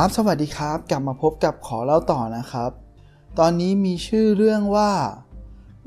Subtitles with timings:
[0.00, 2.70] ครับสวัสดีครับกลับมาพบกับขอเล่าต่อนะครับ
[3.38, 4.90] ตอนนี้มีชื่อเรื่องว่า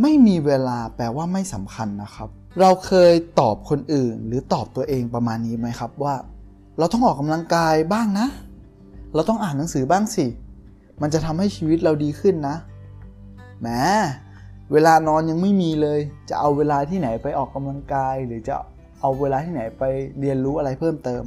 [0.02, 2.30] ไม่มีเวลาแปลว่าไม่สำคัญนะครับ
[2.61, 6.16] เราเคยตอบคนอื่น หรือตอบตัวเองประมาณนี้ไหมครับว่า
[6.77, 8.27] เราต้องออกกำลังกายบ้างนะ
[9.14, 10.26] เราต้องอ่านหนังสือบ้างสิ
[11.02, 12.55] มันจะทำให้ชีวิตเราดีขึ้นนะ
[13.60, 13.68] แหม
[14.71, 16.00] เวลานอนยังไม่มีเลย
[16.30, 18.55] จะเอาเวลาที่ไหนไปออกกำลังกาย หรือจะ
[19.00, 19.84] เอาเวลาที่ไหนไป
[20.20, 21.23] เรียนรู้อะไรเพิ่มเติม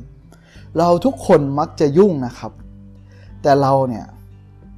[0.79, 2.53] เราทุกคนมักจะยุ่งนะครับ
[3.43, 4.07] แต่เราเนี่ย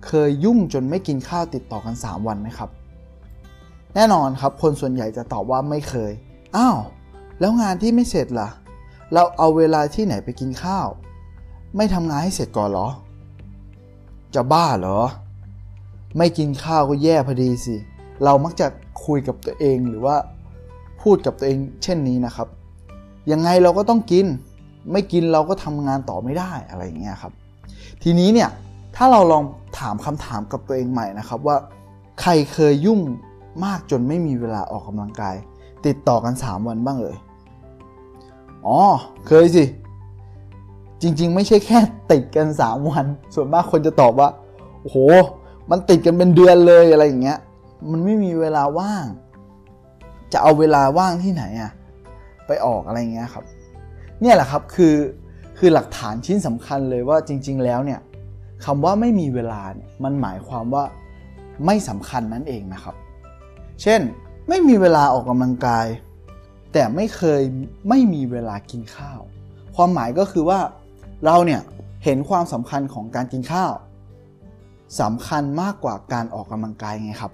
[0.06, 2.70] เคยยุ่งจนไม่กินข้าวติดต่อกัน 3 วันไหมครับ
[3.94, 6.12] แน่นอนครับ คนส่วนใหญ่จะตอบว่าไม่เคย
[6.56, 6.78] อ้าว
[7.40, 8.48] แล้วงานที่ไม่เสร็จล่ะ
[9.12, 10.86] เราเอาเวลาที่ไหนไปกินข้าว
[11.76, 12.88] ไม่ทำงานให้เสร็จก่อนเหรอ
[14.34, 15.00] จะบ้าเหรอ
[16.18, 17.76] ไม่กินข้าวก็แย่พอดีสิ
[18.24, 18.66] เรามักจะ
[19.04, 20.16] คุยกับตัวเองหรือว่า
[21.02, 22.48] พูดกับตัวเองเช่นนี้นะครับ
[23.32, 24.26] ยังไงเราก็ต้องกิน
[24.92, 27.32] ไม่กินเราก็ทำงานต่อไม่ได้อะไรอย่างเงี้ยครับ
[28.02, 28.50] ทีนี้เนี่ย
[28.96, 29.44] ถ้าเราลอง
[29.78, 31.56] ถามคำถามกับตัวเองใหม่นะครับว่า
[32.20, 33.00] ใครเคยยุ่ง
[33.64, 35.34] มากจนไม่มีเวลาออกกำลังกาย
[35.86, 37.16] ติดต่อกัน 3 วันบ้างเลย
[38.66, 38.78] อ๋อ
[39.26, 39.64] เคยสิ
[41.02, 41.78] จริงๆ ไม่ใช่แค่
[42.12, 43.04] ติดกัน 3 วัน
[43.34, 44.28] ส่วนมากคนจะตอบว่า
[44.80, 44.98] โอ้โห
[45.70, 47.38] มันติดกันเป็นเดือนเลยอะไรอย่างเงี้ย
[47.90, 49.06] มันไม่มีเวลาว่าง
[50.32, 51.72] จะเอาเวลาว่างที่ไหนอะ
[52.46, 53.44] ไปออกอะไรเงี้ยครับ
[54.20, 54.94] เนี่ยแหละครับคือ
[55.66, 58.00] คือหลักฐานชิ้นสำคัญเลยว่าจริง ๆ แล้วเนี่ย
[58.64, 60.84] คำว่าไม่มีเวลาเนี่ยมันหมายความว่า
[61.66, 62.94] ไม่สำคัญนั่นเองนะครับ
[63.82, 64.00] เช่น
[64.48, 65.86] ไม่มีเวลาออกกำลังกาย
[66.72, 67.42] แต่ไม่เคย
[67.88, 69.20] ไม่มีเวลากินข้าว
[69.76, 70.60] ความหมายก็คือว่า
[71.24, 71.60] เราเนี่ย
[72.04, 73.72] เห็นความสำคัญของการกินข้าว
[75.00, 77.32] สำคัญมากกว่าการออกกำลังกายไงครับ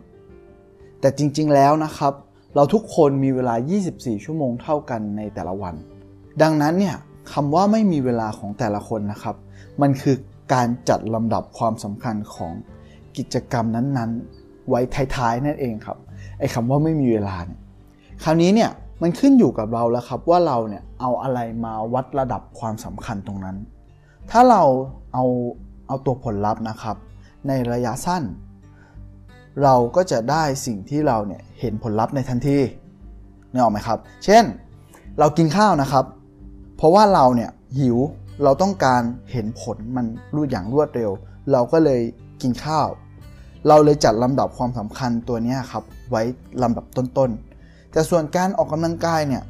[1.01, 2.13] แต่จริงๆแล้วนะครับ
[2.55, 3.55] เราทุกคนมีเวลา
[3.91, 5.75] 24 ชั่วโมงเท่ากันในแต่ละวัน
[6.45, 6.97] ดังนั้นเนี่ย
[7.33, 9.37] คำว่าไม่มีเวลาของแต่ละคนนะครับ
[9.83, 10.17] มันคือ
[10.53, 12.53] การจัดลำดับความสำคัญของ
[13.17, 14.81] กิจกรรมนั้นๆ ไว้
[15.17, 15.99] ท้ายๆนั่นเองครับ
[16.39, 17.61] ไอ้คำว่าไม่มีเวลาเนี่ย
[18.25, 18.71] คราวนี้เนี่ย
[19.03, 23.57] มันขึ้นอยู่กับเราแล้วครับว่าเราเนี่ยเอาอะไรมาวัดระดับความสำคัญตรงนั้น
[24.31, 24.63] ถ้าเรา
[25.15, 25.25] เอา
[25.87, 26.97] เอาตัวผลลัพธ์นะครับ
[27.49, 28.23] ในระยะสั้น
[29.63, 32.59] เราก็จะได้สิ่งที่เราเนี่ยเห็นผลลัพธ์ในทันที
[33.53, 34.45] นึกออกไหมครับ เช่น
[35.19, 36.05] เรากินข้าวนะครับ
[36.81, 37.99] เพราะว่าเราเนี่ยหิว
[38.45, 39.03] เราต้องการ
[39.33, 41.11] เห็นผลมันรูดอย่างรวดเร็ว
[41.53, 42.01] เราก็เลย
[42.43, 42.89] กินข้าว
[43.69, 46.23] เราเลยจัดลำดับความสำคัญตัวนี้ครับไว้
[46.63, 49.43] ลำดับต้นๆ แต่ส่วนการออกกำลังกายเนี่ย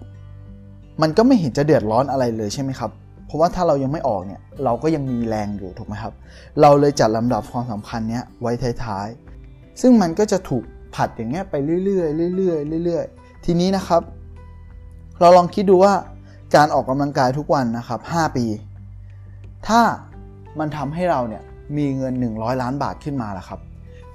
[1.02, 2.90] มันก็ไม่เห็นจะเดือดร้อนอะไรเลยใช่ไหมครับ
[3.26, 6.14] เพราะว่าถ้าเรายังไม่ออกเนี่ยเราก็ยังมีแรงอยู่ถูกไหมครับ
[6.60, 8.52] เราเลยจัดลำดับความสำคัญเนี้ยไว้
[8.84, 10.62] ท้ายๆ ซึ่งมันก็จะถูก
[10.94, 11.54] ผัดอย่างเงี้ยไป
[11.84, 14.02] เรื่อยๆเรื่อยๆเรื่อยๆ ทีนี้นะครับ
[15.20, 15.94] เราลองคิดดูว่า
[16.54, 18.46] การออกกำลังกายทุกวันนะครับ 5 ปี
[19.66, 19.80] ถ้า
[20.58, 21.42] มันทำให้เราเนี่ย
[21.76, 23.60] มีเงิน 100 ล้านบาทขึ้นมาล่ะครับ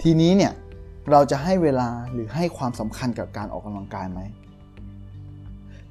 [0.01, 0.53] ทีนี้เนี่ย
[1.11, 4.19] เราจะให้เวลาหรือให้ความสำคัญกับการออกกำลังกายไหม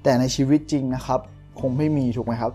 [0.02, 1.20] แต่ในชีวิตจริงนะครับ
[1.60, 2.52] คงไม่มีถูกไหมครับ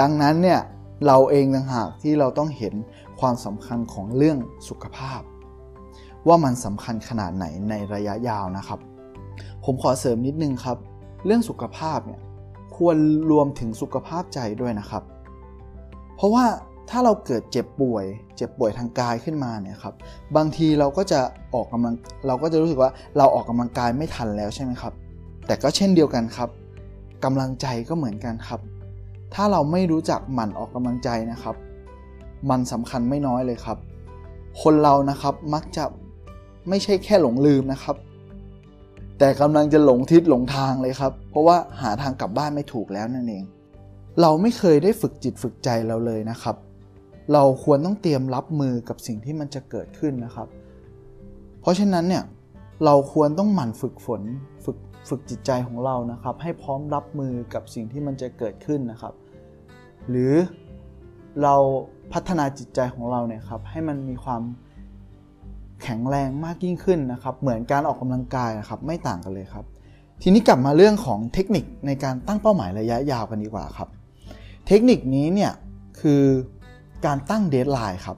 [0.00, 0.60] ดังนั้นเนี่ย
[1.06, 2.74] เราเองต่างหากที่เราต้องเห็น
[3.20, 4.38] ความสำคัญของเรื่อง
[4.68, 5.20] สุขภาพ
[6.28, 8.80] ว่ามันสำคัญขนาดไหนในระยะยาวนะครับ
[9.64, 10.76] ผมขอเสริมนิดนึงครับ
[11.24, 12.20] เรื่องสุขภาพเนี่ย
[12.76, 12.96] ควร
[13.30, 15.02] รวมถึงสุขภาพใจด้วยนะครับ
[16.16, 16.44] เพราะว่า
[16.90, 18.04] ถ้าเราเกิดเจ็บป่วย
[18.36, 19.94] เจ็บป่วยทางกายขึ้นมาเนี่ยครับ
[20.36, 21.20] บางทีเราก็จะ
[21.54, 21.94] ออกกำลัง
[22.26, 24.92] เราก็จะรู้สึกว่าเราออกกำลังกายไม่ทันแล้วใช่ไหมครับ
[25.46, 26.48] แต่ก็เช่นเดียวกันครับ
[27.24, 28.60] กำลังใจก็เหมือนกันครับ
[29.34, 31.56] ถ้าเราไม่รู้จักหมั่นออกกำลังใจนะครับ
[32.50, 33.78] มันสำคัญไม่น้อยเลยครับ
[34.62, 35.84] คนเรานะครับมักจะ
[36.68, 37.96] ไม่ใช่แค่หลงลืมนะครับ
[39.18, 43.44] แต่กำลังจะหลงทิศหลงทางเลยครับ เพราะว่าหาทางกลับบ้านไม่ถูกแล้วนั่นเอง
[44.20, 46.56] เราไม่เคยได้ฝึกจิตฝึกใจเราเลยนะครับ
[47.32, 50.48] เราควรต้องเตรียมรับมือกับสิ่งที่มันจะเกิดขึ้นนะครับ
[51.60, 52.24] เพราะฉะนั้นเนี่ย
[52.84, 54.22] เราควรต้องหมั่นฝึกฝน
[54.64, 54.78] ฝึก
[55.08, 59.14] ฝึกจิตใจของเรานะครับ ให้พร้อมรับมือกับสิ่งที่มันจะเกิดขึ้นนะครับ
[60.08, 60.34] หรือ
[61.42, 61.54] เรา
[62.12, 64.42] พัฒนาจิตใจของเราเนี่ยครับให้มันมีความ
[65.82, 69.64] แข็งแรงมากยิ่งขึ้นนะครับ เหมือนการออกกำลังกายนะครับ ไม่ต่างกันเลยครับ
[70.22, 73.88] ทีนี้กลับมาเรื่องของเทคนิคในการตั้งเป้าหมายระยะยาวกันดีกว่าครับ
[74.66, 75.52] เทคนิคนี้เนี่ย
[76.00, 76.22] คือ
[77.06, 78.16] การตั้ง deadline ครับ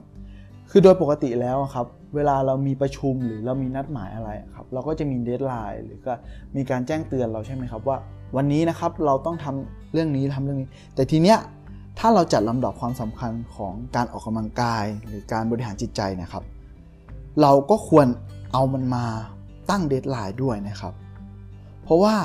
[0.69, 1.85] คือโดยปกติแล้วครับ
[2.15, 6.13] เวลาเรามีประชุมหรือเรามีนัดหมายอะไรครับ เราก็จะมี deadline หรือก็
[6.55, 7.97] มีการแจ้งเตือนเราใช่ไหมครับว่า
[8.35, 11.37] วันนี้นะครับเราต้องทำเรื่องนี้ทำเรื่องนี้ แต่ทีเนี้ย
[11.99, 16.43] ถ้าเราจัดลำดับความสำคัญของการออกกำลังกาย หรือการบริหารจิตใจนะครับ
[17.41, 18.07] เราก็ควร
[18.53, 19.05] เอามันมา
[19.69, 20.93] ตั้ง deadline ด้วยนะครับ
[21.83, 22.15] เพราะว่า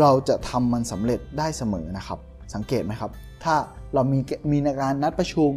[0.00, 2.18] เราจะทำมันสำเร็จได้เสมอนะครับ
[2.54, 3.10] สังเกตไหมครับ
[3.44, 3.54] ถ้า
[3.94, 4.18] เรามี
[4.50, 5.50] มีในการนัดประชุม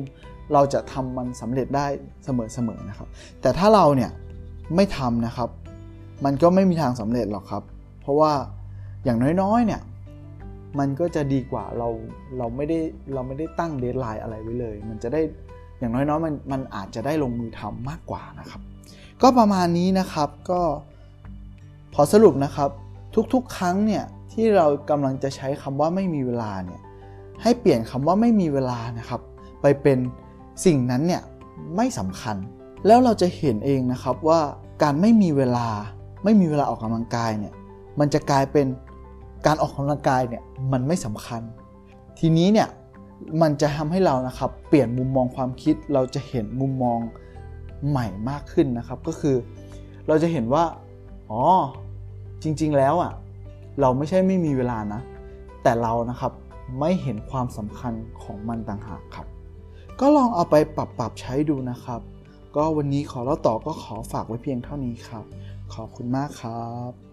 [0.53, 1.87] เราจะทำมันสำเร็จได้
[2.25, 3.07] เสมอๆนะครับ
[3.41, 4.11] แต่ถ้าเราเนี่ย
[4.75, 5.49] ไม่ทำนะครับ
[6.25, 7.63] มันก็ไม่มีทางสำเร็จหรอกครับ
[8.01, 8.31] เพราะว่า
[9.03, 9.81] อย่างน้อยๆเนี่ย
[10.79, 11.89] มันก็จะดีกว่าเรา
[12.37, 12.79] เราไม่ได้
[13.13, 15.21] เราไม่ได้ตั้งเดทไลน์อะไรไว้เลย มันจะได้
[15.79, 18.61] อย่างน้อยๆมันมันอาจจะได้ลงมือทำมากกว่านะครับ
[19.21, 20.61] ก็ประมาณนี้นะครับก็
[21.95, 22.69] ขอสรุปนะครับ
[23.33, 26.81] ทุกๆ ครั้งเนี่ยที่เรากำลังจะใช้คำว่าไม่มีเวลาเนี่ย
[27.41, 29.21] ให้เปลี่ยนคำว่าไม่มีเวลานะครับ
[29.61, 29.99] ไปเป็น
[30.65, 31.21] สิ่งนั้นเนี่ย
[31.75, 32.35] ไม่สำคัญ
[32.87, 34.41] แล้วเราจะเห็นเองนะครับว่า
[34.83, 35.67] การไม่มีเวลา
[36.23, 37.53] ไม่มีเวลาออกกำลังกายเนี่ย
[37.99, 38.67] มันจะกลายเป็น
[39.45, 41.41] การออกกำลังกายเนี่ยมันไม่สำคัญ
[42.19, 42.69] ทีนี้เนี่ย
[43.41, 46.99] มันจะทำให้เรานะครับเปลี่ยนมุมมองความคิดเราจะเห็นมุมมอง
[47.89, 49.35] ใหม่มากขึ้นนะครับ ก็คือ
[50.07, 50.63] เราจะเห็นว่า
[51.31, 51.43] อ๋อ
[52.43, 53.13] จริง ๆ แล้วอะ
[53.81, 55.01] เราไม่ใช่ไม่มีเวลานะ
[55.63, 56.31] แต่เรานะครับ
[56.79, 57.93] ไม่เห็นความสำคัญ
[58.23, 59.27] ของมันต่างหากครับ
[59.99, 62.01] ก็ลองเอาไปปรับปรับใช้ดูนะครับ
[62.55, 65.25] ก็วันนี้ขอเล่าต่อก็ขอฝากไว้เพียงเท่านี้ครับ
[65.73, 67.10] ขอบคุณมากครับ